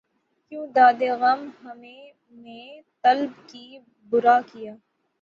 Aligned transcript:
کیوں 0.45 0.65
دادِ 0.75 1.01
غم 1.21 1.41
ہمیں 1.63 2.03
نے 2.43 2.61
طلب 3.03 3.31
کی، 3.49 3.65
بُرا 4.11 4.37
کیا 4.51 4.73